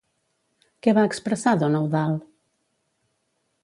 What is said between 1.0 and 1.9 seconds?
expressar don